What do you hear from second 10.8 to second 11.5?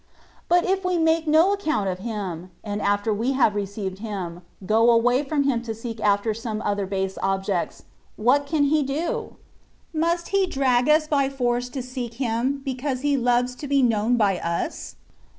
us by